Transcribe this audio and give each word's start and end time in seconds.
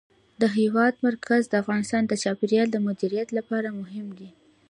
د 0.41 0.43
هېواد 0.57 0.93
مرکز 1.07 1.41
د 1.49 1.53
افغانستان 1.63 2.03
د 2.07 2.13
چاپیریال 2.23 2.67
د 2.71 2.77
مدیریت 2.87 3.29
لپاره 3.37 3.67
مهم 3.79 4.07
دي. 4.17 4.29